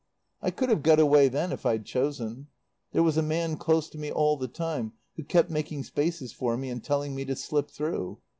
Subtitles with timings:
[0.41, 2.47] "I could have got away then if I'd chosen.
[2.91, 6.57] There was a man close to me all the time who kept making spaces for
[6.57, 8.17] me and telling me to slip through.